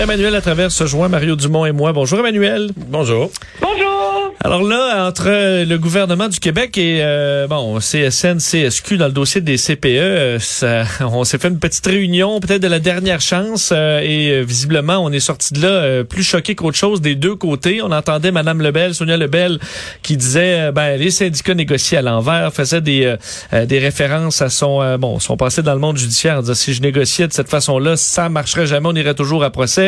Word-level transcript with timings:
Emmanuel 0.00 0.34
à 0.36 0.40
travers 0.40 0.70
se 0.70 0.86
joint 0.86 1.08
Mario 1.08 1.34
Dumont 1.34 1.66
et 1.66 1.72
moi. 1.72 1.92
Bonjour 1.92 2.20
Emmanuel. 2.20 2.70
Bonjour. 2.76 3.30
Bonjour! 3.60 4.32
Alors 4.44 4.62
là, 4.62 5.04
entre 5.08 5.64
le 5.64 5.76
gouvernement 5.78 6.28
du 6.28 6.38
Québec 6.38 6.78
et 6.78 7.00
euh, 7.02 7.48
bon 7.48 7.80
CSN, 7.80 8.38
CSQ 8.38 8.96
dans 8.96 9.06
le 9.06 9.12
dossier 9.12 9.40
des 9.40 9.56
CPE, 9.56 9.86
euh, 9.86 10.38
ça, 10.38 10.84
on 11.00 11.24
s'est 11.24 11.38
fait 11.38 11.48
une 11.48 11.58
petite 11.58 11.84
réunion, 11.84 12.38
peut-être 12.38 12.62
de 12.62 12.68
la 12.68 12.78
dernière 12.78 13.20
chance, 13.20 13.70
euh, 13.72 14.00
et 14.00 14.30
euh, 14.30 14.42
visiblement 14.42 14.98
on 14.98 15.10
est 15.10 15.18
sorti 15.18 15.54
de 15.54 15.62
là 15.62 15.68
euh, 15.68 16.04
plus 16.04 16.22
choqué 16.22 16.54
qu'autre 16.54 16.76
chose 16.76 17.00
des 17.00 17.16
deux 17.16 17.34
côtés. 17.34 17.82
On 17.82 17.90
entendait 17.90 18.30
Madame 18.30 18.62
Lebel, 18.62 18.94
Sonia 18.94 19.16
Lebel, 19.16 19.58
qui 20.02 20.16
disait 20.16 20.68
euh, 20.68 20.72
ben 20.72 20.96
les 20.96 21.10
syndicats 21.10 21.54
négocient 21.54 21.98
à 21.98 22.02
l'envers, 22.02 22.52
faisait 22.54 22.80
des 22.80 23.16
des 23.52 23.78
références 23.80 24.40
à 24.40 24.50
son 24.50 24.80
euh, 24.80 24.98
bon 24.98 25.18
son 25.18 25.36
passé 25.36 25.62
dans 25.62 25.74
le 25.74 25.80
monde 25.80 25.96
judiciaire, 25.98 26.38
en 26.38 26.40
disant 26.42 26.54
si 26.54 26.74
je 26.74 26.80
négociais 26.80 27.26
de 27.26 27.32
cette 27.32 27.50
façon-là, 27.50 27.96
ça 27.96 28.28
marcherait 28.28 28.68
jamais, 28.68 28.86
on 28.86 28.94
irait 28.94 29.14
toujours 29.14 29.42
à 29.42 29.50
procès. 29.50 29.87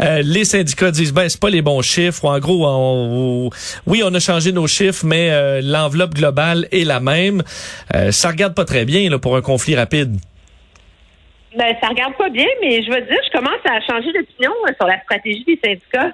Euh, 0.00 0.22
les 0.24 0.44
syndicats 0.44 0.90
disent 0.90 1.12
ben 1.12 1.28
c'est 1.28 1.40
pas 1.40 1.50
les 1.50 1.62
bons 1.62 1.82
chiffres. 1.82 2.24
Ou 2.24 2.28
en 2.28 2.38
gros, 2.38 2.66
on- 2.66 3.46
on- 3.46 3.50
oui 3.86 4.02
on 4.04 4.14
a 4.14 4.20
changé 4.20 4.52
nos 4.52 4.66
chiffres, 4.66 5.04
mais 5.04 5.30
euh, 5.30 5.60
l'enveloppe 5.62 6.14
globale 6.14 6.68
est 6.72 6.84
la 6.84 7.00
même. 7.00 7.42
Euh, 7.94 8.12
ça 8.12 8.28
regarde 8.28 8.54
pas 8.54 8.64
très 8.64 8.84
bien 8.84 9.08
là, 9.10 9.18
pour 9.18 9.36
un 9.36 9.42
conflit 9.42 9.74
rapide. 9.76 10.16
Ben, 11.56 11.74
ça 11.82 11.88
regarde 11.88 12.14
pas 12.16 12.28
bien, 12.30 12.46
mais 12.60 12.80
je 12.82 12.90
veux 12.90 13.00
dire, 13.00 13.18
je 13.26 13.36
commence 13.36 13.58
à 13.64 13.80
changer 13.80 14.12
d'opinion 14.12 14.52
euh, 14.68 14.72
sur 14.78 14.86
la 14.86 15.00
stratégie 15.02 15.44
des 15.44 15.58
syndicats. 15.62 16.12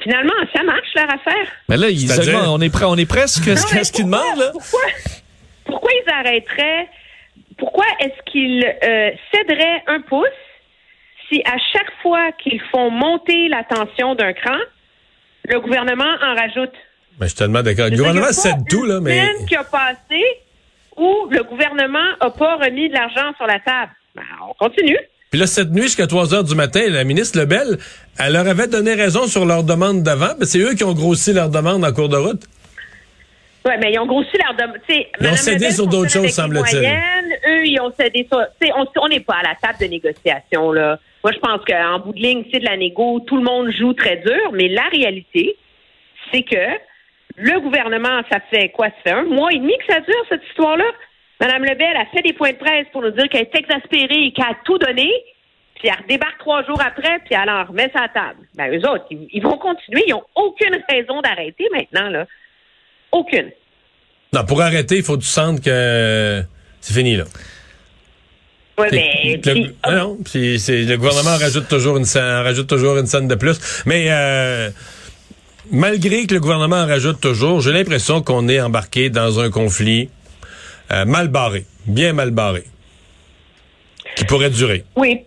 Finalement, 0.00 0.32
ça 0.54 0.62
marche 0.62 0.86
leur 0.94 1.12
affaire. 1.12 1.48
Mais 1.68 1.76
là, 1.76 1.88
ils 1.90 2.08
augmentent. 2.12 2.46
on 2.46 2.60
est 2.60 2.70
prêt, 2.70 2.84
on 2.86 2.94
est 2.96 3.04
presque 3.04 3.48
Non, 3.48 3.56
ce 3.56 3.90
qu'ils 3.90 4.04
pourquoi- 4.08 4.22
demandent 4.22 4.38
là. 4.38 4.50
Pourquoi, 4.52 4.80
pourquoi 5.64 5.90
ils 5.92 6.12
arrêteraient? 6.12 6.88
Pourquoi 7.58 7.84
est-ce 7.98 8.30
qu'ils 8.30 8.64
euh, 8.64 9.10
céderaient 9.34 9.82
un 9.88 10.00
pouce? 10.02 10.28
Si 11.28 11.42
à 11.44 11.56
chaque 11.72 11.92
fois 12.02 12.32
qu'ils 12.32 12.60
font 12.70 12.90
monter 12.90 13.48
la 13.48 13.64
tension 13.64 14.14
d'un 14.14 14.32
cran, 14.32 14.58
le 15.48 15.60
gouvernement 15.60 16.04
en 16.22 16.34
rajoute? 16.34 16.72
Ben, 17.18 17.26
je 17.26 17.28
suis 17.28 17.38
tellement 17.38 17.62
d'accord. 17.62 17.88
Le 17.90 17.96
gouvernement 17.96 18.32
cède 18.32 18.66
tout, 18.68 18.84
là, 18.84 18.98
une 18.98 19.04
mais. 19.04 19.20
semaine 19.20 19.46
qui 19.46 19.56
a 19.56 19.64
passé 19.64 20.22
où 20.96 21.28
le 21.30 21.42
gouvernement 21.42 21.98
n'a 22.20 22.30
pas 22.30 22.56
remis 22.56 22.88
de 22.88 22.94
l'argent 22.94 23.32
sur 23.36 23.46
la 23.46 23.58
table. 23.60 23.92
Ben, 24.14 24.22
on 24.48 24.54
continue. 24.54 24.98
Puis 25.30 25.38
là, 25.38 25.46
cette 25.46 25.70
nuit, 25.70 25.82
jusqu'à 25.82 26.06
3 26.06 26.34
heures 26.34 26.44
du 26.44 26.54
matin, 26.54 26.80
la 26.88 27.04
ministre 27.04 27.38
Lebel, 27.38 27.78
elle 28.18 28.32
leur 28.32 28.46
avait 28.46 28.66
donné 28.66 28.94
raison 28.94 29.26
sur 29.26 29.44
leur 29.44 29.62
demande 29.62 30.02
d'avant. 30.02 30.34
C'est 30.42 30.58
eux 30.58 30.74
qui 30.74 30.84
ont 30.84 30.94
grossi 30.94 31.32
leur 31.32 31.50
demande 31.50 31.84
en 31.84 31.92
cours 31.92 32.08
de 32.08 32.16
route. 32.16 32.42
Oui, 33.66 33.72
mais 33.80 33.92
ils 33.92 33.98
ont 33.98 34.06
grossi 34.06 34.38
leur 34.38 34.54
demande. 34.54 34.78
Ils 34.88 35.26
ont 35.26 35.36
cédé 35.36 35.56
Lebel 35.56 35.72
sur 35.72 35.86
d'autres 35.86 36.10
choses, 36.10 36.30
semble-t-il. 36.30 36.82
Eux, 36.82 37.66
ils 37.66 37.78
ont 37.80 37.92
cédé 37.98 38.26
sur. 38.30 38.40
on 39.02 39.08
n'est 39.08 39.20
pas 39.20 39.34
à 39.34 39.48
la 39.48 39.54
table 39.60 39.78
de 39.80 39.86
négociation, 39.86 40.72
là. 40.72 40.98
Moi, 41.24 41.32
je 41.32 41.38
pense 41.38 41.64
qu'en 41.64 41.98
bout 41.98 42.12
de 42.12 42.20
ligne, 42.20 42.44
c'est 42.52 42.60
de 42.60 42.64
la 42.64 42.76
négo, 42.76 43.20
tout 43.26 43.36
le 43.36 43.42
monde 43.42 43.70
joue 43.72 43.92
très 43.92 44.18
dur, 44.18 44.52
mais 44.52 44.68
la 44.68 44.84
réalité, 44.92 45.56
c'est 46.32 46.42
que 46.42 46.78
le 47.36 47.60
gouvernement, 47.60 48.22
ça 48.30 48.40
fait 48.50 48.68
quoi? 48.70 48.86
Ça 48.88 48.94
fait 49.04 49.10
un 49.12 49.24
mois 49.24 49.52
et 49.52 49.58
demi 49.58 49.76
que 49.78 49.92
ça 49.92 50.00
dure, 50.00 50.24
cette 50.28 50.44
histoire-là. 50.48 50.84
Mme 51.40 51.64
Lebel 51.64 51.96
a 51.96 52.06
fait 52.06 52.22
des 52.22 52.32
points 52.32 52.52
de 52.52 52.56
presse 52.56 52.86
pour 52.92 53.02
nous 53.02 53.10
dire 53.10 53.28
qu'elle 53.28 53.42
est 53.42 53.56
exaspérée 53.56 54.26
et 54.26 54.32
qu'elle 54.32 54.44
a 54.44 54.56
tout 54.64 54.78
donné, 54.78 55.10
puis 55.76 55.88
elle 55.88 56.02
redébarque 56.02 56.38
trois 56.38 56.64
jours 56.64 56.80
après, 56.80 57.20
puis 57.24 57.34
elle 57.40 57.48
en 57.48 57.64
remet 57.64 57.90
sa 57.94 58.08
table. 58.08 58.46
Ben, 58.54 58.72
eux 58.72 58.88
autres, 58.88 59.06
ils, 59.10 59.42
vont 59.42 59.56
continuer. 59.58 60.02
Ils 60.08 60.12
n'ont 60.12 60.24
aucune 60.34 60.76
raison 60.88 61.20
d'arrêter 61.20 61.66
maintenant, 61.72 62.08
là. 62.10 62.26
Aucune. 63.12 63.50
Non, 64.32 64.44
pour 64.44 64.60
arrêter, 64.60 64.96
il 64.96 65.02
faut 65.02 65.16
que 65.16 65.22
tu 65.22 65.62
que 65.62 66.42
c'est 66.80 66.94
fini, 66.94 67.16
là. 67.16 67.24
Oui, 68.78 68.86
mais. 68.92 69.40
le, 69.44 69.52
puis- 69.52 69.70
Ah 69.82 69.92
non, 69.96 70.18
puis 70.24 70.58
c'est- 70.60 70.82
le 70.82 70.96
gouvernement 70.96 71.36
rajoute 71.38 71.68
toujours 71.68 71.96
une 71.96 72.04
scène, 72.04 72.42
rajoute 72.42 72.66
toujours 72.68 72.96
une 72.98 73.06
scène 73.06 73.28
de 73.28 73.34
plus. 73.34 73.58
Mais 73.86 74.06
euh, 74.08 74.70
malgré 75.70 76.26
que 76.26 76.34
le 76.34 76.40
gouvernement 76.40 76.76
en 76.76 76.86
rajoute 76.86 77.20
toujours, 77.20 77.60
j'ai 77.60 77.72
l'impression 77.72 78.22
qu'on 78.22 78.48
est 78.48 78.60
embarqué 78.60 79.10
dans 79.10 79.40
un 79.40 79.50
conflit 79.50 80.08
euh, 80.92 81.04
mal 81.04 81.28
barré, 81.28 81.64
bien 81.86 82.12
mal 82.12 82.30
barré, 82.30 82.64
qui 84.16 84.24
pourrait 84.24 84.50
durer. 84.50 84.84
Oui. 84.96 85.20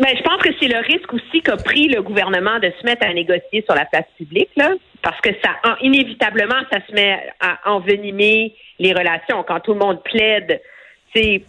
Ben, 0.00 0.10
je 0.16 0.22
pense 0.22 0.40
que 0.42 0.50
c'est 0.60 0.68
le 0.68 0.78
risque 0.78 1.12
aussi 1.12 1.42
qu'a 1.42 1.56
pris 1.56 1.88
le 1.88 2.02
gouvernement 2.02 2.60
de 2.60 2.70
se 2.80 2.86
mettre 2.86 3.04
à 3.04 3.12
négocier 3.12 3.64
sur 3.66 3.74
la 3.74 3.84
place 3.84 4.04
publique, 4.16 4.50
là, 4.56 4.70
parce 5.02 5.20
que 5.20 5.30
ça, 5.42 5.50
en- 5.64 5.76
inévitablement, 5.84 6.54
ça 6.70 6.78
se 6.88 6.92
met 6.94 7.18
à 7.40 7.58
envenimer 7.68 8.54
les 8.78 8.92
relations. 8.92 9.42
Quand 9.46 9.58
tout 9.58 9.72
le 9.72 9.80
monde 9.80 10.00
plaide, 10.04 10.60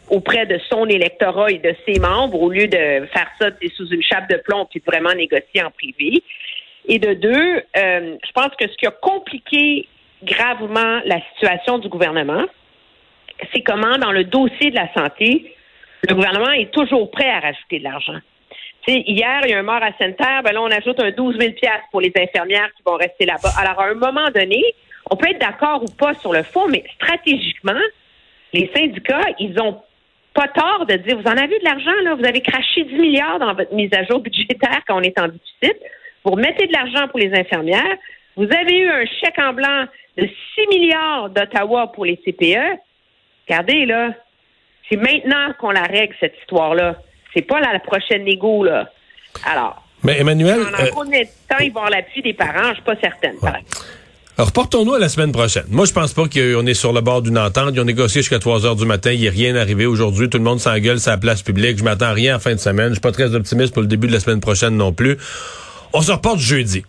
auprès 0.09 0.45
de 0.45 0.59
son 0.69 0.85
électorat 0.85 1.51
et 1.51 1.59
de 1.59 1.75
ses 1.87 1.99
membres, 1.99 2.41
au 2.41 2.49
lieu 2.49 2.67
de 2.67 3.05
faire 3.07 3.27
ça 3.39 3.49
sous 3.75 3.87
une 3.89 4.03
chape 4.03 4.29
de 4.29 4.37
plomb 4.37 4.65
puis 4.69 4.79
de 4.79 4.85
vraiment 4.85 5.13
négocier 5.13 5.61
en 5.63 5.71
privé. 5.71 6.23
Et 6.87 6.97
de 6.97 7.13
deux, 7.13 7.61
euh, 7.77 8.17
je 8.25 8.31
pense 8.33 8.55
que 8.59 8.67
ce 8.67 8.75
qui 8.77 8.87
a 8.87 8.91
compliqué 8.91 9.87
gravement 10.23 11.01
la 11.05 11.19
situation 11.33 11.77
du 11.77 11.87
gouvernement, 11.87 12.45
c'est 13.53 13.61
comment, 13.61 13.97
dans 13.97 14.11
le 14.11 14.23
dossier 14.23 14.71
de 14.71 14.75
la 14.75 14.91
santé, 14.93 15.55
le 16.07 16.15
gouvernement 16.15 16.51
est 16.51 16.71
toujours 16.71 17.11
prêt 17.11 17.29
à 17.29 17.39
rajouter 17.39 17.79
de 17.79 17.83
l'argent. 17.83 18.19
Hier, 18.87 19.41
il 19.43 19.51
y 19.51 19.53
a 19.53 19.59
un 19.59 19.63
mort 19.63 19.83
à 19.83 19.91
Sainte-Terre, 19.99 20.41
ben 20.43 20.51
là, 20.51 20.61
on 20.63 20.71
ajoute 20.71 20.99
un 20.99 21.11
12 21.11 21.37
000 21.39 21.53
pour 21.91 22.01
les 22.01 22.11
infirmières 22.15 22.69
qui 22.75 22.81
vont 22.83 22.95
rester 22.95 23.25
là-bas. 23.25 23.51
Alors, 23.59 23.79
à 23.79 23.85
un 23.85 23.93
moment 23.93 24.31
donné, 24.33 24.63
on 25.11 25.15
peut 25.15 25.29
être 25.29 25.39
d'accord 25.39 25.83
ou 25.83 25.91
pas 25.95 26.15
sur 26.15 26.33
le 26.33 26.41
fond, 26.41 26.67
mais 26.67 26.83
stratégiquement, 26.95 27.79
les 28.53 28.71
syndicats, 28.75 29.25
ils 29.39 29.59
ont 29.59 29.81
pas 30.33 30.47
tort 30.47 30.85
de 30.85 30.95
dire, 30.95 31.17
vous 31.17 31.27
en 31.27 31.37
avez 31.37 31.59
de 31.59 31.63
l'argent, 31.63 31.91
là, 32.03 32.15
vous 32.15 32.25
avez 32.25 32.41
craché 32.41 32.83
10 32.83 32.95
milliards 32.95 33.39
dans 33.39 33.53
votre 33.53 33.73
mise 33.73 33.93
à 33.93 34.03
jour 34.05 34.19
budgétaire 34.19 34.81
quand 34.87 34.97
on 34.97 35.01
est 35.01 35.19
en 35.19 35.27
déficit, 35.27 35.77
vous 36.23 36.31
remettez 36.31 36.67
de 36.67 36.73
l'argent 36.73 37.07
pour 37.07 37.19
les 37.19 37.33
infirmières, 37.33 37.97
vous 38.35 38.45
avez 38.45 38.77
eu 38.77 38.89
un 38.89 39.05
chèque 39.05 39.39
en 39.39 39.53
blanc 39.53 39.85
de 40.17 40.27
6 40.55 40.67
milliards 40.69 41.29
d'Ottawa 41.29 41.91
pour 41.93 42.05
les 42.05 42.17
CPE. 42.17 42.79
Regardez, 43.47 43.85
là, 43.85 44.13
c'est 44.89 44.97
maintenant 44.97 45.53
qu'on 45.59 45.71
la 45.71 45.83
règle, 45.83 46.15
cette 46.19 46.37
histoire-là. 46.39 46.95
C'est 47.33 47.41
pas 47.41 47.59
la, 47.59 47.79
prochaine 47.79 48.23
négo, 48.23 48.63
là. 48.63 48.89
Alors, 49.45 49.83
Mais 50.03 50.19
Emmanuel, 50.19 50.61
pendant 50.63 50.83
euh, 50.83 50.89
combien 50.93 51.21
de 51.21 51.27
temps 51.47 51.59
ils 51.59 51.71
vont 51.71 51.81
avoir 51.81 51.89
l'appui 51.89 52.21
des 52.21 52.33
parents? 52.33 52.69
Je 52.69 52.75
suis 52.75 52.83
pas 52.83 52.95
certaine. 52.95 53.35
Reportons-nous 54.43 54.93
à 54.93 54.99
la 54.99 55.09
semaine 55.09 55.31
prochaine. 55.31 55.65
Moi, 55.69 55.85
je 55.85 55.93
pense 55.93 56.13
pas 56.13 56.27
qu'on 56.27 56.65
est 56.65 56.73
sur 56.73 56.93
le 56.93 57.01
bord 57.01 57.21
d'une 57.21 57.37
entente. 57.37 57.71
Ils 57.73 57.79
ont 57.79 57.85
négocié 57.85 58.21
jusqu'à 58.21 58.39
3 58.39 58.65
heures 58.65 58.75
du 58.75 58.85
matin. 58.85 59.11
Il 59.11 59.19
n'y 59.19 59.27
a 59.27 59.31
rien 59.31 59.55
arrivé 59.55 59.85
aujourd'hui. 59.85 60.29
Tout 60.29 60.37
le 60.37 60.43
monde 60.43 60.59
s'engueule 60.59 60.99
sur 60.99 61.11
la 61.11 61.17
place 61.17 61.41
publique. 61.41 61.77
Je 61.77 61.83
m'attends 61.83 62.07
à 62.07 62.13
rien 62.13 62.35
en 62.35 62.39
fin 62.39 62.53
de 62.53 62.59
semaine. 62.59 62.89
Je 62.89 62.93
suis 62.93 63.01
pas 63.01 63.11
très 63.11 63.35
optimiste 63.35 63.73
pour 63.73 63.81
le 63.81 63.87
début 63.87 64.07
de 64.07 64.13
la 64.13 64.19
semaine 64.19 64.39
prochaine 64.39 64.75
non 64.75 64.93
plus. 64.93 65.17
On 65.93 66.01
se 66.01 66.11
reporte 66.11 66.39
jeudi. 66.39 66.83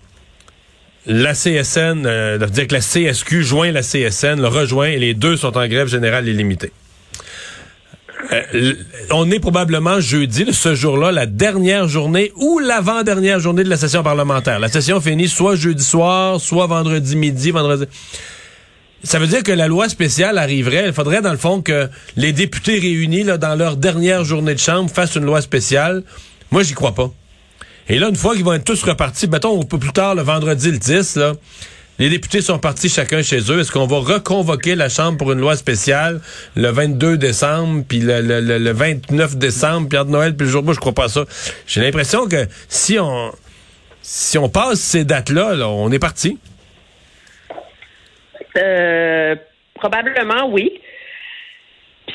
La 1.07 1.33
CSN, 1.33 2.05
euh, 2.05 2.39
dire 2.39 2.67
que 2.67 2.75
la 2.75 2.81
CSQ 2.81 3.43
joint 3.43 3.73
la 3.73 3.83
CSN, 3.83 4.41
le 4.41 4.49
rejoint 4.49 4.89
et 4.89 4.99
les 4.99 5.15
deux 5.15 5.37
sont 5.37 5.57
en 5.57 5.67
grève 5.67 5.89
générale 5.89 6.29
illimitée. 6.29 6.73
Euh, 8.33 8.75
on 9.11 9.31
est 9.31 9.41
probablement 9.41 10.01
jeudi, 10.01 10.47
ce 10.53 10.75
jour-là, 10.75 11.11
la 11.11 11.27
dernière 11.27 11.89
journée 11.89 12.33
ou 12.37 12.59
l'avant-dernière 12.59 13.41
journée 13.41 13.65
de 13.65 13.69
la 13.69 13.77
session 13.77 14.03
parlementaire. 14.03 14.61
La 14.61 14.69
session 14.69 15.01
finit 15.01 15.29
soit 15.29 15.57
jeudi 15.57 15.83
soir, 15.83 16.41
soit 16.41 16.67
vendredi 16.67 17.17
midi, 17.17 17.51
vendredi. 17.51 17.87
Ça 19.03 19.19
veut 19.19 19.27
dire 19.27 19.43
que 19.43 19.53
la 19.53 19.67
loi 19.67 19.89
spéciale 19.89 20.39
arriverait. 20.39 20.89
Il 20.89 20.93
faudrait, 20.93 21.23
dans 21.23 21.33
le 21.33 21.39
fond, 21.39 21.63
que 21.63 21.89
les 22.17 22.33
députés 22.33 22.79
réunis 22.79 23.25
dans 23.25 23.59
leur 23.59 23.77
dernière 23.77 24.25
journée 24.25 24.55
de 24.55 24.61
chambre 24.61 24.91
fassent 24.91 25.17
une 25.17 25.25
loi 25.25 25.41
spéciale. 25.41 26.05
Moi, 26.51 26.63
j'y 26.63 26.75
crois 26.75 26.95
pas. 26.95 27.11
Et 27.89 27.99
là, 27.99 28.09
une 28.09 28.17
fois 28.17 28.35
qu'ils 28.37 28.45
vont 28.45 28.53
être 28.53 28.65
tous 28.65 28.83
repartis, 28.85 29.27
mettons, 29.27 29.61
un 29.61 29.65
peu 29.65 29.79
plus 29.79 29.93
tard, 29.93 30.15
le 30.15 30.23
vendredi 30.23 30.71
le 30.71 30.79
10, 30.79 31.17
là, 31.17 31.33
les 32.01 32.09
députés 32.11 32.41
sont 32.41 32.59
partis 32.59 32.89
chacun 32.89 33.23
chez 33.23 33.39
eux. 33.53 33.61
Est-ce 33.61 33.71
qu'on 33.71 33.87
va 33.87 33.99
reconvoquer 33.99 34.75
la 34.75 34.89
Chambre 34.89 35.19
pour 35.19 35.31
une 35.33 35.39
loi 35.41 35.55
spéciale 35.55 36.21
le 36.57 36.69
22 36.69 37.17
décembre, 37.17 37.85
puis 37.89 38.01
le, 38.01 38.21
le- 38.21 38.41
le- 38.41 38.59
le 38.59 38.71
29 38.73 39.37
décembre, 39.37 39.89
puis 39.89 39.99
entre 39.99 40.11
Noël, 40.11 40.35
puis 40.37 40.47
le 40.47 40.53
jour? 40.53 40.63
Moi, 40.65 40.75
je 40.75 40.81
crois 40.81 40.95
pas 40.95 41.09
ça. 41.09 41.25
J'ai 41.67 41.81
l'impression 41.81 42.27
que 42.27 42.47
si 42.69 42.99
on 42.99 44.49
passe 44.49 44.81
ces 44.81 45.05
dates-là, 45.05 45.55
là, 45.55 45.69
on 45.69 45.91
est 45.93 45.99
parti. 45.99 46.39
Euh, 48.57 49.37
probablement, 49.75 50.49
oui. 50.51 50.73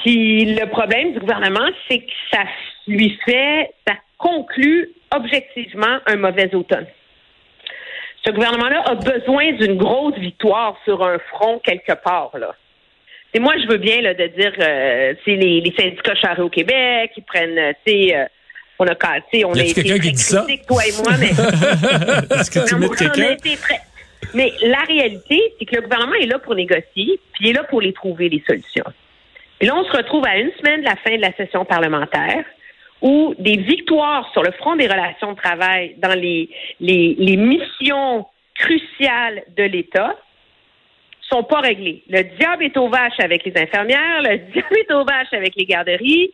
Puis 0.04 0.54
le 0.56 0.66
problème 0.70 1.14
du 1.14 1.20
gouvernement, 1.20 1.68
c'est 1.88 2.00
que 2.00 2.12
ça 2.32 2.44
lui 2.88 3.18
fait, 3.26 3.72
ça 3.88 3.94
conclut 4.18 4.90
objectivement 5.16 6.00
un 6.06 6.18
mauvais 6.18 6.54
automne. 6.54 6.86
Ce 8.26 8.32
gouvernement-là 8.32 8.84
a 8.88 8.96
besoin 8.96 9.52
d'une 9.54 9.78
grosse 9.78 10.18
victoire 10.18 10.78
sur 10.84 11.04
un 11.06 11.20
front 11.30 11.60
quelque 11.60 11.94
part, 12.04 12.32
là. 12.38 12.56
Et 13.34 13.40
moi, 13.40 13.54
je 13.62 13.68
veux 13.68 13.78
bien 13.78 14.02
là, 14.02 14.14
de 14.14 14.28
dire, 14.28 14.54
euh, 14.60 15.14
c'est 15.26 15.36
les, 15.36 15.60
les 15.60 15.74
syndicats 15.78 16.16
charrés 16.16 16.42
au 16.42 16.50
Québec, 16.50 17.12
qui 17.14 17.22
prennent, 17.22 17.58
euh, 17.58 17.74
tu 17.86 17.92
sais, 17.92 18.16
euh, 18.16 18.26
on 18.80 18.86
a 18.88 18.96
cassé, 18.96 19.44
on 19.46 19.54
Y 19.54 19.60
a 19.60 19.64
été 19.66 19.84
quelqu'un 19.84 20.00
qui 20.00 20.12
dit 20.14 20.18
ça? 20.22 20.46
toi 20.68 20.82
et 20.86 20.92
moi, 21.04 21.12
mais 21.20 21.30
que 22.50 22.68
tu 22.68 22.76
on 22.76 22.82
a 22.82 22.96
très- 22.96 23.38
Mais 24.34 24.54
la 24.64 24.80
réalité, 24.88 25.54
c'est 25.60 25.66
que 25.66 25.76
le 25.76 25.82
gouvernement 25.82 26.16
est 26.16 26.26
là 26.28 26.40
pour 26.40 26.56
négocier, 26.56 27.20
puis 27.34 27.42
il 27.42 27.50
est 27.50 27.54
là 27.54 27.64
pour 27.66 27.82
les 27.82 27.92
trouver, 27.94 28.30
les 28.30 28.42
solutions. 28.48 28.86
Puis 29.60 29.68
là, 29.68 29.76
on 29.76 29.84
se 29.84 29.92
retrouve 29.96 30.26
à 30.26 30.38
une 30.38 30.52
semaine 30.58 30.80
de 30.82 30.86
la 30.86 30.96
fin 30.96 31.16
de 31.16 31.22
la 31.22 31.34
session 31.34 31.66
parlementaire 31.66 32.44
où 33.06 33.36
des 33.38 33.58
victoires 33.58 34.28
sur 34.34 34.42
le 34.42 34.52
front 34.54 34.76
des 34.76 34.88
relations 34.88 35.34
de 35.34 35.38
travail 35.38 35.94
dans 36.00 36.20
les, 36.20 36.50
les, 36.80 37.16
les 37.20 37.38
missions 37.38 38.26
cruciales 38.56 39.44
de 39.56 39.64
l'État 39.64 40.16
sont 41.30 41.44
pas 41.44 41.60
réglées. 41.60 42.04
Le 42.10 42.24
diable 42.24 42.64
est 42.64 42.76
aux 42.78 42.90
vaches 42.90 43.20
avec 43.20 43.46
les 43.46 43.54
infirmières, 43.62 44.24
le 44.24 44.38
diable 44.52 44.78
est 44.80 44.92
aux 44.92 45.06
vaches 45.06 45.34
avec 45.34 45.56
les 45.56 45.66
garderies. 45.66 46.32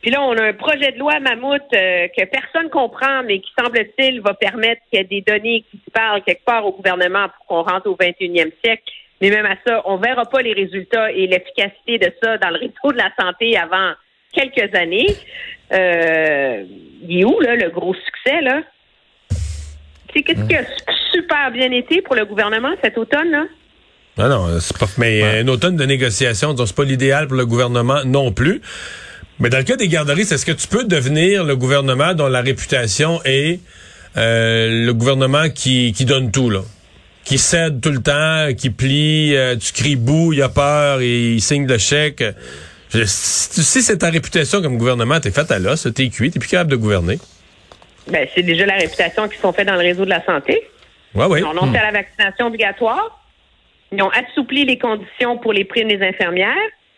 Puis 0.00 0.12
là, 0.12 0.22
on 0.22 0.36
a 0.36 0.44
un 0.44 0.52
projet 0.52 0.92
de 0.92 0.98
loi 0.98 1.18
mammouth 1.18 1.60
euh, 1.74 2.06
que 2.16 2.24
personne 2.26 2.70
comprend, 2.70 3.24
mais 3.24 3.40
qui 3.40 3.50
semble-t-il 3.58 4.20
va 4.20 4.34
permettre 4.34 4.80
qu'il 4.90 5.00
y 5.00 5.02
ait 5.02 5.04
des 5.04 5.22
données 5.22 5.64
qui 5.72 5.80
se 5.84 5.90
parlent 5.90 6.22
quelque 6.22 6.44
part 6.44 6.64
au 6.64 6.70
gouvernement 6.70 7.30
pour 7.30 7.46
qu'on 7.46 7.62
rentre 7.62 7.88
au 7.88 7.96
21e 7.96 8.52
siècle. 8.64 8.84
Mais 9.20 9.30
même 9.30 9.46
à 9.46 9.56
ça, 9.66 9.82
on 9.86 9.96
verra 9.96 10.24
pas 10.26 10.42
les 10.42 10.52
résultats 10.52 11.10
et 11.10 11.26
l'efficacité 11.26 11.98
de 11.98 12.12
ça 12.22 12.38
dans 12.38 12.50
le 12.50 12.58
réseau 12.58 12.92
de 12.92 12.98
la 12.98 13.10
santé 13.18 13.56
avant 13.56 13.92
quelques 14.32 14.74
années. 14.74 15.16
Euh, 15.72 16.64
il 17.08 17.20
est 17.20 17.24
où, 17.24 17.40
là, 17.40 17.56
le 17.56 17.70
gros 17.70 17.94
succès, 17.94 18.40
là? 18.42 18.62
Sais, 20.14 20.22
qu'est-ce 20.22 20.44
qui 20.44 20.54
a 20.54 20.64
super 21.12 21.50
bien 21.52 21.70
été 21.72 22.02
pour 22.02 22.14
le 22.14 22.24
gouvernement 22.24 22.72
cet 22.82 22.98
automne, 22.98 23.30
là? 23.30 23.44
Non, 24.18 24.28
non, 24.28 24.60
c'est 24.60 24.76
pas. 24.76 24.86
Mais 24.98 25.22
euh, 25.22 25.42
un 25.42 25.48
automne 25.48 25.76
de 25.76 25.84
négociation, 25.84 26.52
donc 26.52 26.68
c'est 26.68 26.76
pas 26.76 26.84
l'idéal 26.84 27.28
pour 27.28 27.36
le 27.36 27.46
gouvernement 27.46 28.04
non 28.04 28.30
plus. 28.30 28.60
Mais 29.38 29.48
dans 29.48 29.58
le 29.58 29.64
cas 29.64 29.76
des 29.76 29.88
garderies, 29.88 30.20
est-ce 30.22 30.44
que 30.44 30.52
tu 30.52 30.68
peux 30.68 30.84
devenir 30.84 31.44
le 31.44 31.56
gouvernement 31.56 32.12
dont 32.12 32.28
la 32.28 32.42
réputation 32.42 33.20
est 33.24 33.60
euh, 34.18 34.84
le 34.84 34.92
gouvernement 34.92 35.48
qui, 35.48 35.94
qui 35.94 36.04
donne 36.04 36.30
tout, 36.30 36.50
là? 36.50 36.60
Qui 37.24 37.38
cède 37.38 37.80
tout 37.80 37.90
le 37.90 38.02
temps, 38.02 38.48
qui 38.54 38.68
plie, 38.68 39.34
euh, 39.34 39.56
tu 39.56 39.72
cries 39.72 39.96
bouh, 39.96 40.34
il 40.34 40.42
a 40.42 40.48
peur 40.50 41.00
il 41.00 41.40
signe 41.40 41.66
le 41.66 41.78
chèque. 41.78 42.22
Je- 42.94 43.04
si 43.06 43.50
tu 43.50 43.62
sais 43.62 43.80
c'est 43.80 43.98
ta 43.98 44.10
réputation 44.10 44.60
comme 44.62 44.76
gouvernement, 44.78 45.18
t'es 45.20 45.30
fait 45.30 45.50
à 45.50 45.58
l'os, 45.58 45.88
t'es 45.94 46.08
cuit, 46.08 46.30
t'es 46.30 46.38
plus 46.38 46.48
capable 46.48 46.70
de 46.70 46.76
gouverner. 46.76 47.18
Ben, 48.08 48.26
c'est 48.34 48.42
déjà 48.42 48.66
la 48.66 48.74
réputation 48.76 49.28
qui 49.28 49.38
sont 49.38 49.52
faits 49.52 49.66
dans 49.66 49.74
le 49.74 49.80
réseau 49.80 50.04
de 50.04 50.10
la 50.10 50.24
santé. 50.24 50.60
Ouais, 51.14 51.26
oui. 51.28 51.40
Ils 51.40 51.44
ont 51.44 51.50
annoncé 51.50 51.78
à 51.78 51.90
la 51.90 51.92
vaccination 51.92 52.46
obligatoire. 52.46 53.20
Ils 53.92 54.02
ont 54.02 54.10
assoupli 54.10 54.64
les 54.64 54.78
conditions 54.78 55.38
pour 55.38 55.52
les 55.52 55.64
primes 55.64 55.88
des 55.88 56.02
infirmières. 56.04 56.54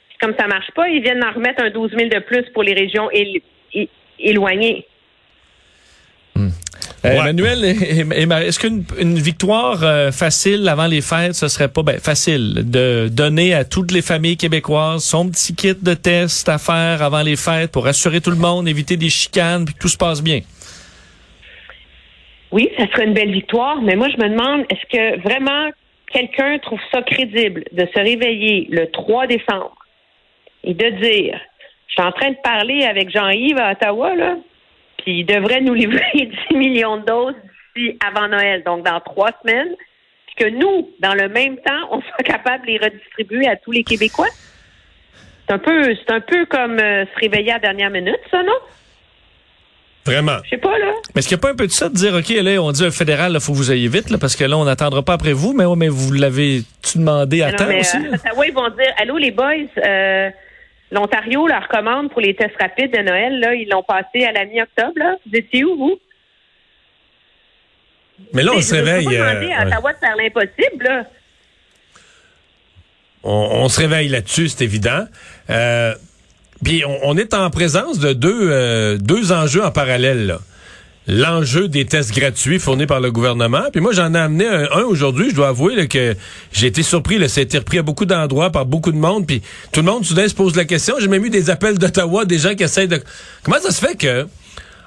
Puis 0.08 0.18
Comme 0.20 0.34
ça 0.38 0.46
marche 0.46 0.70
pas, 0.74 0.88
ils 0.88 1.02
viennent 1.02 1.22
en 1.24 1.32
remettre 1.32 1.62
un 1.62 1.70
12 1.70 1.90
000 1.96 2.08
de 2.08 2.20
plus 2.20 2.44
pour 2.54 2.62
les 2.62 2.72
régions 2.72 3.10
él- 3.10 3.42
éloignées. 4.18 4.86
Euh, 7.04 7.08
Ouais. 7.08 7.18
Emmanuel 7.18 7.64
est-ce 7.64 8.58
qu'une 8.58 8.84
une 8.98 9.18
victoire 9.18 9.82
euh, 9.82 10.10
facile 10.10 10.66
avant 10.68 10.86
les 10.86 11.02
fêtes, 11.02 11.34
ce 11.34 11.48
serait 11.48 11.68
pas 11.68 11.82
ben, 11.82 11.98
facile 11.98 12.70
de 12.70 13.08
donner 13.10 13.52
à 13.52 13.64
toutes 13.64 13.92
les 13.92 14.00
familles 14.00 14.36
québécoises 14.38 15.04
son 15.04 15.28
petit 15.28 15.54
kit 15.54 15.74
de 15.74 15.94
test 15.94 16.48
à 16.48 16.58
faire 16.58 17.02
avant 17.02 17.22
les 17.22 17.36
fêtes 17.36 17.72
pour 17.72 17.86
assurer 17.86 18.20
tout 18.20 18.30
le 18.30 18.36
monde, 18.36 18.68
éviter 18.68 18.96
des 18.96 19.10
chicanes, 19.10 19.66
puis 19.66 19.74
que 19.74 19.80
tout 19.80 19.88
se 19.88 19.98
passe 19.98 20.22
bien? 20.22 20.40
Oui, 22.52 22.70
ça 22.78 22.86
serait 22.86 23.04
une 23.04 23.14
belle 23.14 23.32
victoire, 23.32 23.82
mais 23.82 23.96
moi, 23.96 24.08
je 24.08 24.22
me 24.22 24.28
demande, 24.28 24.64
est-ce 24.70 24.86
que 24.90 25.20
vraiment 25.22 25.70
quelqu'un 26.12 26.58
trouve 26.58 26.78
ça 26.92 27.02
crédible 27.02 27.64
de 27.72 27.86
se 27.92 27.98
réveiller 27.98 28.68
le 28.70 28.90
3 28.92 29.26
décembre 29.26 29.76
et 30.62 30.72
de 30.72 30.88
dire, 31.02 31.38
je 31.88 31.92
suis 31.94 32.02
en 32.02 32.12
train 32.12 32.30
de 32.30 32.36
parler 32.42 32.84
avec 32.84 33.10
Jean-Yves 33.10 33.58
à 33.58 33.72
Ottawa, 33.72 34.14
là, 34.14 34.36
puis 35.04 35.20
il 35.20 35.24
devrait 35.26 35.60
nous 35.60 35.74
livrer 35.74 36.02
10 36.50 36.56
millions 36.56 36.96
de 36.98 37.04
doses 37.04 37.34
d'ici 37.76 37.98
avant 38.06 38.28
Noël, 38.28 38.62
donc 38.64 38.84
dans 38.84 39.00
trois 39.00 39.30
semaines, 39.42 39.74
puis 40.26 40.36
que 40.44 40.50
nous, 40.50 40.90
dans 41.00 41.14
le 41.14 41.28
même 41.28 41.56
temps, 41.58 41.88
on 41.90 42.00
soit 42.00 42.24
capable 42.24 42.66
de 42.66 42.72
les 42.72 42.78
redistribuer 42.78 43.46
à 43.46 43.56
tous 43.56 43.70
les 43.72 43.84
Québécois? 43.84 44.28
C'est 45.46 45.52
un 45.54 45.58
peu, 45.58 45.94
c'est 45.94 46.10
un 46.12 46.20
peu 46.20 46.46
comme 46.46 46.78
euh, 46.78 47.04
se 47.04 47.20
réveiller 47.20 47.50
à 47.50 47.54
la 47.54 47.60
dernière 47.60 47.90
minute, 47.90 48.18
ça, 48.30 48.42
non? 48.42 48.52
Vraiment. 50.06 50.36
Je 50.44 50.50
sais 50.50 50.56
pas, 50.58 50.78
là. 50.78 50.92
Mais 51.14 51.20
est-ce 51.20 51.28
qu'il 51.28 51.36
n'y 51.36 51.40
a 51.40 51.42
pas 51.42 51.50
un 51.52 51.56
peu 51.56 51.66
de 51.66 51.72
ça 51.72 51.88
de 51.88 51.94
dire, 51.94 52.14
OK, 52.14 52.28
là, 52.28 52.62
on 52.62 52.72
dit 52.72 52.84
au 52.86 52.90
fédéral, 52.90 53.32
il 53.34 53.40
faut 53.40 53.52
que 53.52 53.56
vous 53.56 53.72
ayez 53.72 53.88
vite, 53.88 54.10
là, 54.10 54.18
parce 54.18 54.36
que 54.36 54.44
là, 54.44 54.56
on 54.58 54.64
n'attendra 54.64 55.02
pas 55.02 55.14
après 55.14 55.32
vous, 55.32 55.54
mais, 55.54 55.64
oh, 55.64 55.76
mais 55.76 55.88
vous 55.88 56.12
l'avez-tu 56.12 56.98
demandé 56.98 57.42
à 57.42 57.50
Non, 57.52 57.56
temps 57.56 57.66
mais, 57.68 57.80
aussi? 57.80 57.96
euh? 57.96 58.14
Ottawa, 58.14 58.46
ils 58.46 58.52
vont 58.52 58.68
dire 58.70 58.92
Allô, 58.98 59.16
les 59.16 59.30
boys, 59.30 59.52
euh, 59.86 60.30
l'Ontario 60.90 61.46
leur 61.46 61.68
commande 61.68 62.10
pour 62.10 62.20
les 62.20 62.34
tests 62.34 62.56
rapides 62.60 62.92
de 62.92 63.02
Noël, 63.02 63.40
là, 63.40 63.54
ils 63.54 63.68
l'ont 63.68 63.82
passé 63.82 64.24
à 64.24 64.32
la 64.32 64.44
mi-octobre. 64.44 65.18
Vous 65.26 65.36
étiez 65.36 65.64
où, 65.64 65.76
vous? 65.76 65.98
Mais 68.32 68.42
là, 68.42 68.52
on 68.54 68.60
se 68.60 68.74
réveille. 68.74 69.04
pas 69.06 69.10
demander 69.12 69.46
euh, 69.52 69.56
à 69.56 69.64
ouais. 69.64 69.66
Ottawa 69.66 69.92
de 69.92 69.98
faire 69.98 70.16
l'impossible, 70.16 70.84
là. 70.84 71.04
on, 73.24 73.48
on 73.64 73.68
se 73.68 73.80
réveille 73.80 74.08
là-dessus, 74.08 74.48
c'est 74.48 74.64
évident. 74.64 75.06
Euh, 75.50 75.94
Puis 76.64 76.84
on, 76.84 76.98
on 77.02 77.16
est 77.16 77.34
en 77.34 77.50
présence 77.50 77.98
de 77.98 78.12
deux, 78.12 78.50
euh, 78.52 78.96
deux 78.98 79.32
enjeux 79.32 79.64
en 79.64 79.72
parallèle. 79.72 80.26
là. 80.26 80.38
L'enjeu 81.06 81.68
des 81.68 81.84
tests 81.84 82.14
gratuits 82.14 82.58
fournis 82.58 82.86
par 82.86 83.00
le 83.00 83.12
gouvernement. 83.12 83.64
Puis 83.70 83.82
moi, 83.82 83.92
j'en 83.92 84.14
ai 84.14 84.18
amené 84.18 84.46
un, 84.46 84.68
un 84.72 84.82
aujourd'hui. 84.84 85.30
Je 85.30 85.34
dois 85.34 85.48
avouer 85.48 85.76
là, 85.76 85.86
que 85.86 86.16
j'ai 86.52 86.66
été 86.66 86.82
surpris. 86.82 87.18
Là, 87.18 87.28
ça 87.28 87.40
a 87.40 87.42
été 87.42 87.58
repris 87.58 87.78
à 87.78 87.82
beaucoup 87.82 88.06
d'endroits 88.06 88.50
par 88.50 88.64
beaucoup 88.64 88.90
de 88.90 88.96
monde. 88.96 89.26
Puis 89.26 89.42
tout 89.70 89.80
le 89.80 89.86
monde, 89.86 90.04
soudain, 90.04 90.26
se 90.26 90.34
pose 90.34 90.56
la 90.56 90.64
question. 90.64 90.94
J'ai 90.98 91.08
même 91.08 91.24
eu 91.24 91.30
des 91.30 91.50
appels 91.50 91.76
d'Ottawa, 91.76 92.24
des 92.24 92.38
gens 92.38 92.54
qui 92.54 92.62
essayent 92.62 92.88
de... 92.88 93.02
Comment 93.42 93.60
ça 93.60 93.70
se 93.70 93.84
fait 93.84 93.96
que 93.96 94.26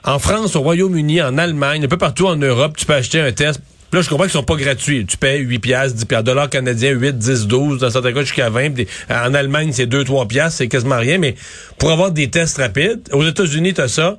en 0.03 0.19
France, 0.19 0.55
au 0.55 0.61
Royaume-Uni, 0.61 1.21
en 1.21 1.37
Allemagne, 1.37 1.83
un 1.83 1.87
peu 1.87 1.97
partout 1.97 2.27
en 2.27 2.37
Europe, 2.37 2.77
tu 2.77 2.85
peux 2.85 2.93
acheter 2.93 3.19
un 3.19 3.31
test? 3.31 3.59
Puis 3.91 3.99
Là, 3.99 4.01
je 4.01 4.09
comprends 4.09 4.23
qu'ils 4.23 4.33
sont 4.33 4.43
pas 4.43 4.55
gratuits. 4.55 5.05
Tu 5.05 5.17
payes 5.17 5.41
8 5.41 5.59
piastres, 5.59 5.97
10 5.97 6.05
piastres, 6.05 6.25
dollars 6.25 6.49
canadiens, 6.49 6.91
8, 6.91 7.17
10, 7.17 7.47
12, 7.47 7.79
dans 7.79 7.89
certains 7.89 8.13
cas 8.13 8.21
jusqu'à 8.21 8.49
20. 8.49 8.71
Puis 8.71 8.87
en 9.09 9.33
Allemagne, 9.33 9.71
c'est 9.71 9.85
2, 9.85 10.03
3 10.03 10.27
piastres, 10.27 10.57
c'est 10.57 10.67
quasiment 10.67 10.97
rien. 10.97 11.17
Mais 11.17 11.35
pour 11.77 11.91
avoir 11.91 12.11
des 12.11 12.29
tests 12.29 12.57
rapides, 12.57 13.07
aux 13.11 13.25
États-Unis, 13.25 13.73
t'as 13.73 13.87
ça. 13.87 14.17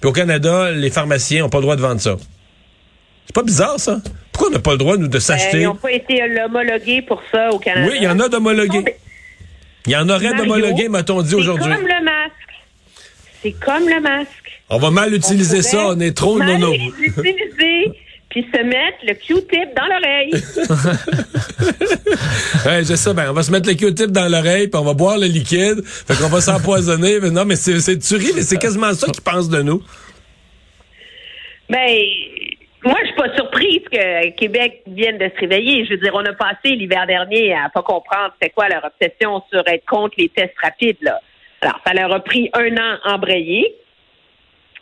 Puis 0.00 0.08
au 0.08 0.12
Canada, 0.12 0.70
les 0.72 0.90
pharmaciens 0.90 1.44
ont 1.44 1.48
pas 1.48 1.58
le 1.58 1.62
droit 1.62 1.76
de 1.76 1.80
vendre 1.82 2.00
ça. 2.00 2.16
C'est 3.26 3.34
pas 3.34 3.42
bizarre, 3.42 3.78
ça? 3.80 3.98
Pourquoi 4.32 4.50
on 4.50 4.52
n'a 4.52 4.58
pas 4.60 4.72
le 4.72 4.78
droit, 4.78 4.96
nous, 4.96 5.08
de 5.08 5.16
Euh, 5.16 5.20
s'acheter? 5.20 5.60
ils 5.60 5.64
n'ont 5.64 5.74
pas 5.74 5.90
été 5.92 6.20
homologués 6.44 7.02
pour 7.02 7.22
ça 7.32 7.50
au 7.50 7.58
Canada. 7.58 7.88
oui, 7.90 7.96
il 7.98 8.04
y 8.04 8.08
en 8.08 8.20
a 8.20 8.28
d'homologués. 8.28 8.84
Il 9.86 9.92
y 9.92 9.96
en 9.96 10.08
aurait 10.08 10.34
d'homologués, 10.34 10.88
m'a-t-on 10.88 11.22
dit 11.22 11.30
C'est 11.30 11.34
aujourd'hui. 11.36 11.72
comme 11.72 11.86
le 11.86 12.04
masque. 12.04 12.32
C'est 13.42 13.52
comme 13.52 13.88
le 13.88 14.00
masque. 14.00 14.28
On 14.68 14.78
va 14.78 14.90
mal 14.90 15.10
On 15.12 15.16
utiliser 15.16 15.62
ça, 15.62 15.88
on 15.90 16.00
est 16.00 16.16
trop 16.16 16.36
mal 16.38 16.48
nono. 16.58 16.72
Puis 18.28 18.46
se 18.52 18.62
mettre 18.62 18.98
le 19.04 19.14
Q-tip 19.14 19.74
dans 19.74 19.86
l'oreille. 19.86 20.32
Ouais, 22.66 22.82
j'ai 22.84 22.96
ça, 22.96 23.12
ben, 23.12 23.30
on 23.30 23.32
va 23.32 23.42
se 23.42 23.52
mettre 23.52 23.68
le 23.68 23.74
Q-tip 23.74 24.10
dans 24.10 24.28
l'oreille, 24.30 24.68
puis 24.68 24.80
on 24.80 24.84
va 24.84 24.94
boire 24.94 25.18
le 25.18 25.26
liquide, 25.26 25.84
fait 25.84 26.14
qu'on 26.14 26.28
va 26.28 26.40
s'empoisonner. 26.40 27.20
Mais 27.20 27.30
non, 27.36 27.44
mais 27.44 27.56
c'est, 27.56 27.78
c'est 27.80 27.98
tu 27.98 28.16
ris, 28.16 28.32
mais 28.34 28.42
c'est 28.42 28.58
quasiment 28.58 28.92
ça 28.92 29.06
qu'ils 29.06 29.22
pensent 29.22 29.48
de 29.48 29.62
nous. 29.62 29.82
Ben, 31.68 31.90
moi, 32.84 32.96
je 33.02 33.06
suis 33.06 33.16
pas 33.16 33.34
surprise 33.34 33.82
que 33.90 34.30
Québec 34.30 34.82
vienne 34.86 35.18
de 35.18 35.28
se 35.34 35.40
réveiller. 35.40 35.84
Je 35.84 35.90
veux 35.90 35.96
dire, 35.98 36.12
on 36.14 36.24
a 36.24 36.32
passé 36.32 36.74
l'hiver 36.74 37.06
dernier 37.06 37.54
à 37.54 37.68
pas 37.68 37.82
comprendre 37.82 38.32
c'était 38.34 38.52
quoi 38.52 38.68
leur 38.68 38.84
obsession 38.84 39.42
sur 39.52 39.62
être 39.66 39.84
contre 39.86 40.14
les 40.18 40.28
tests 40.28 40.54
rapides, 40.62 40.98
là. 41.02 41.20
Alors, 41.60 41.80
ça 41.86 41.94
leur 41.94 42.12
a 42.12 42.20
pris 42.20 42.50
un 42.52 42.76
an 42.76 42.98
à 43.04 43.14
embrayer. 43.14 43.74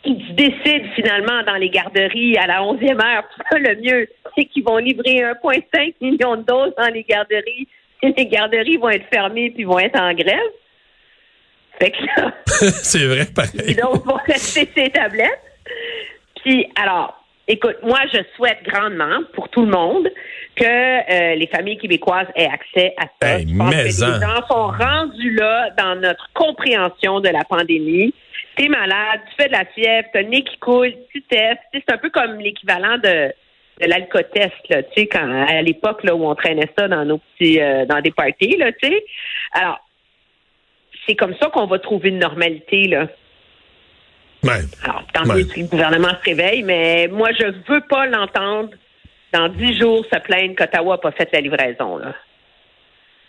Ils 0.05 0.35
décident 0.35 0.87
finalement 0.95 1.43
dans 1.43 1.55
les 1.55 1.69
garderies 1.69 2.37
à 2.37 2.47
la 2.47 2.61
11e 2.61 3.03
heure, 3.03 3.23
le 3.53 3.81
mieux, 3.81 4.07
c'est 4.35 4.45
qu'ils 4.45 4.63
vont 4.63 4.77
livrer 4.77 5.21
1,5 5.43 5.93
million 6.01 6.35
de 6.35 6.43
doses 6.43 6.73
dans 6.77 6.93
les 6.93 7.03
garderies. 7.03 7.67
Et 8.03 8.13
les 8.15 8.27
garderies 8.27 8.77
vont 8.77 8.89
être 8.89 9.07
fermées 9.11 9.49
puis 9.49 9.63
vont 9.63 9.79
être 9.79 9.99
en 9.99 10.13
grève. 10.13 10.51
Fait 11.79 11.91
que 11.91 12.03
là, 12.03 12.33
c'est 12.45 13.05
vrai, 13.05 13.25
pareil. 13.25 13.75
doses 13.75 14.05
vont 14.05 14.19
rester 14.25 14.69
ces 14.75 14.89
tablettes. 14.89 15.41
Puis, 16.43 16.67
alors, 16.75 17.25
écoute, 17.47 17.77
moi, 17.83 17.99
je 18.13 18.19
souhaite 18.35 18.59
grandement 18.63 19.21
pour 19.33 19.49
tout 19.49 19.65
le 19.65 19.71
monde 19.71 20.09
que 20.55 20.63
euh, 20.63 21.35
les 21.35 21.47
familles 21.47 21.77
québécoises 21.77 22.27
aient 22.35 22.47
accès 22.47 22.93
à 22.97 23.05
ça. 23.21 23.39
Hey, 23.39 23.47
je 23.47 23.57
pense 23.57 23.75
que 23.75 23.81
les 23.81 24.03
en. 24.03 24.21
gens 24.21 24.47
sont 24.47 24.67
rendus 24.67 25.33
là 25.33 25.69
dans 25.77 25.95
notre 25.99 26.29
compréhension 26.33 27.19
de 27.19 27.29
la 27.29 27.43
pandémie. 27.43 28.13
T'es 28.55 28.69
malade, 28.69 29.21
tu 29.29 29.35
fais 29.35 29.47
de 29.47 29.53
la 29.53 29.65
fièvre, 29.65 30.07
t'as 30.13 30.21
le 30.21 30.29
nez 30.29 30.43
qui 30.43 30.57
coule, 30.57 30.93
tu 31.11 31.21
testes. 31.23 31.59
C'est 31.73 31.91
un 31.91 31.97
peu 31.97 32.09
comme 32.09 32.39
l'équivalent 32.39 32.97
de, 32.97 33.33
de 33.81 33.87
l'alcotest, 33.87 34.53
là, 34.69 34.83
tu 34.83 34.89
sais, 34.95 35.07
quand 35.07 35.45
à 35.47 35.61
l'époque 35.61 36.03
là 36.03 36.15
où 36.15 36.25
on 36.25 36.35
traînait 36.35 36.69
ça 36.77 36.87
dans 36.87 37.03
nos 37.03 37.17
petits 37.17 37.59
euh, 37.59 37.85
dans 37.85 38.01
des 38.01 38.11
parties, 38.11 38.55
là, 38.57 38.71
tu 38.71 38.87
sais. 38.87 39.05
Alors, 39.51 39.79
c'est 41.05 41.15
comme 41.15 41.35
ça 41.35 41.49
qu'on 41.49 41.67
va 41.67 41.79
trouver 41.79 42.09
une 42.09 42.19
normalité, 42.19 42.87
là. 42.87 43.07
Ouais. 44.43 44.61
Alors, 44.83 45.03
tant 45.11 45.25
mieux 45.25 45.43
si 45.43 45.63
le 45.63 45.67
gouvernement 45.67 46.09
se 46.09 46.29
réveille, 46.29 46.63
mais 46.63 47.07
moi, 47.07 47.29
je 47.33 47.45
veux 47.67 47.81
pas 47.81 48.05
l'entendre 48.05 48.69
dans 49.33 49.49
dix 49.49 49.77
jours 49.77 50.05
se 50.05 50.19
plaindre 50.19 50.55
qu'Ottawa 50.55 50.95
n'a 50.95 50.97
pas 50.99 51.11
fait 51.11 51.29
la 51.33 51.41
livraison. 51.41 51.97
Là. 51.97 52.13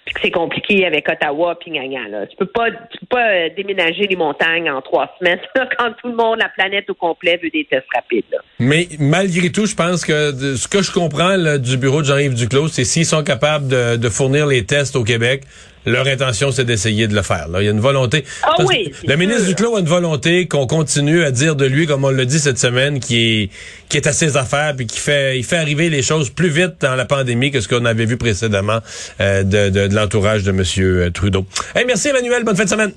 Puis 0.07 0.15
que 0.15 0.21
c'est 0.23 0.31
compliqué 0.31 0.87
avec 0.87 1.09
Ottawa 1.09 1.59
puis 1.61 1.73
là. 1.73 2.27
Tu 2.27 2.37
peux 2.37 2.47
pas 2.47 2.71
tu 2.71 2.99
peux 3.01 3.07
pas 3.11 3.29
euh, 3.29 3.49
déménager 3.55 4.07
les 4.07 4.17
montagnes 4.17 4.71
en 4.71 4.81
trois 4.81 5.15
semaines 5.19 5.41
quand 5.79 5.93
tout 6.01 6.09
le 6.09 6.15
monde, 6.15 6.39
la 6.39 6.49
planète 6.49 6.89
au 6.89 6.95
complet 6.95 7.39
veut 7.43 7.51
des 7.51 7.67
tests 7.69 7.87
rapides. 7.95 8.25
Mais 8.59 8.89
malgré 8.99 9.51
tout, 9.51 9.67
je 9.67 9.75
pense 9.75 10.05
que 10.05 10.33
ce 10.57 10.69
que 10.69 10.83
je 10.83 10.93
comprends 10.93 11.37
du 11.59 11.77
bureau 11.77 12.01
de 12.01 12.07
Jean-Yves 12.07 12.35
Duclos, 12.35 12.69
c'est 12.69 12.85
s'ils 12.85 13.05
sont 13.05 13.25
capables 13.25 13.69
de 13.69 14.09
fournir 14.09 14.47
les 14.47 14.65
tests 14.65 14.97
au 14.97 15.05
Québec, 15.05 15.43
leur 15.87 16.07
intention, 16.07 16.51
c'est 16.51 16.65
d'essayer 16.65 17.07
de 17.09 17.15
le 17.15 17.23
faire. 17.23 17.49
Là. 17.49 17.63
Il 17.63 17.65
y 17.65 17.69
a 17.69 17.71
une 17.71 17.81
volonté. 17.81 18.25
Ah 18.43 18.57
oui, 18.65 18.93
le 19.07 19.17
ministre 19.17 19.47
Duclos 19.47 19.77
a 19.77 19.81
une 19.81 19.87
volonté 19.87 20.47
qu'on 20.49 20.67
continue 20.67 21.23
à 21.25 21.31
dire 21.31 21.57
de 21.57 21.65
lui, 21.65 21.87
comme 21.87 22.05
on 22.05 22.11
l'a 22.11 22.25
dit 22.25 22.39
cette 22.39 22.59
semaine, 22.59 23.01
qui 23.01 23.17
est 23.43 23.51
qui 23.89 23.97
est 23.97 24.07
à 24.07 24.13
ses 24.13 24.37
affaires, 24.37 24.75
puis 24.77 24.87
qui 24.87 24.99
fait 24.99 25.39
il 25.39 25.45
fait 25.45 25.59
arriver 25.59 25.89
les 25.89 26.03
choses 26.03 26.31
plus 26.31 26.49
vite 26.49 26.75
dans 26.81 26.97
la 26.97 27.05
pandémie 27.05 27.51
que 27.51 27.61
ce 27.61 27.69
qu'on 27.69 27.85
avait 27.85 28.05
vu 28.07 28.17
précédemment 28.17 28.81
euh, 29.21 29.43
de, 29.43 29.71
de, 29.71 29.87
de 29.87 29.95
l'entourage 29.95 30.43
de 30.43 30.51
M. 30.51 31.13
Trudeau. 31.13 31.47
Hey, 31.75 31.85
merci 31.87 32.09
Emmanuel, 32.09 32.45
bonne 32.45 32.57
fin 32.57 32.65
de 32.65 32.69
semaine. 32.69 32.93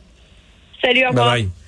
Salut, 0.83 1.05
au 1.05 1.09
revoir. 1.09 1.33
Bye 1.33 1.43
bye. 1.43 1.58